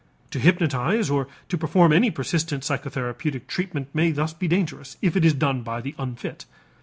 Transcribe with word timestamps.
To 0.31 0.39
hypnotize 0.39 1.11
or 1.11 1.27
to 1.49 1.57
perform 1.59 1.93
any 1.93 2.09
persistent 2.09 2.63
psychotherapeutic 2.63 3.45
treatment 3.45 3.93
may 3.93 4.09
thus 4.09 4.33
be 4.33 4.47
dangerous, 4.47 4.97
if 5.03 5.15
it 5.15 5.23
is 5.23 5.35
done 5.35 5.61
by 5.61 5.79
the 5.79 5.93
unfit. 5.99 6.45